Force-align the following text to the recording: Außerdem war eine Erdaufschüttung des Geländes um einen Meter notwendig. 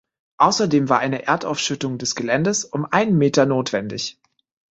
Außerdem 0.39 0.89
war 0.89 0.97
eine 0.97 1.27
Erdaufschüttung 1.27 1.99
des 1.99 2.15
Geländes 2.15 2.65
um 2.65 2.85
einen 2.85 3.19
Meter 3.19 3.45
notwendig. 3.45 4.17